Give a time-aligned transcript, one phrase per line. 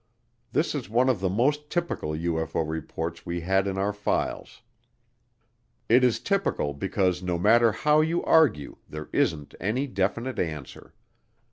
[0.51, 4.63] This is one of the most typical UFO reports we had in our files.
[5.89, 10.95] It is typical because no matter how you argue there isn't any definite answer.